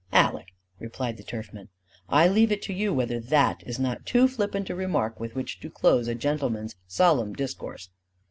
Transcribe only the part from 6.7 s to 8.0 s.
solemn discourse."